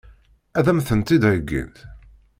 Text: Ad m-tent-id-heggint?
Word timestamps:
Ad 0.57 0.67
m-tent-id-heggint? 0.75 1.77